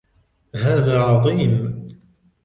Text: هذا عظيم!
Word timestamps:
هذا 0.55 0.99
عظيم! 0.99 1.83